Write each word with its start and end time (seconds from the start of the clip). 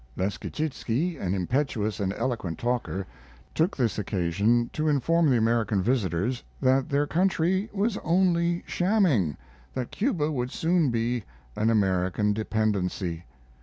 Leschetizky, 0.17 1.15
an 1.19 1.35
impetuous 1.35 1.99
and 1.99 2.11
eloquent 2.13 2.57
talker, 2.57 3.05
took 3.53 3.77
this 3.77 3.99
occasion 3.99 4.67
to 4.73 4.87
inform 4.87 5.29
the 5.29 5.37
American 5.37 5.79
visitors 5.79 6.41
that 6.59 6.89
their 6.89 7.05
country 7.05 7.69
was 7.71 7.99
only 7.99 8.63
shamming, 8.65 9.37
that 9.75 9.91
Cuba 9.91 10.31
would 10.31 10.49
soon 10.49 10.89
be 10.89 11.23
an 11.55 11.69
American 11.69 12.33
dependency. 12.33 13.25